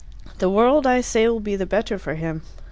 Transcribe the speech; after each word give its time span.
The 0.39 0.49
world, 0.49 0.87
I 0.87 1.01
say, 1.01 1.27
will 1.27 1.39
be 1.39 1.55
the 1.55 1.67
better 1.67 1.99
for 1.99 2.15
him." 2.15 2.41